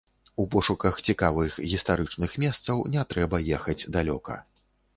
[0.43, 4.43] У пошуках цікавых гістарычных месцаў не трэба ехаць далёка.